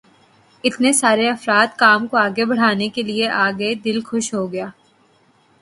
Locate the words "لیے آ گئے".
3.03-3.73